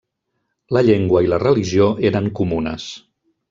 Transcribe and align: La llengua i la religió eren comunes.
La 0.77 0.83
llengua 0.87 1.21
i 1.27 1.31
la 1.33 1.39
religió 1.45 1.93
eren 2.13 2.33
comunes. 2.41 2.91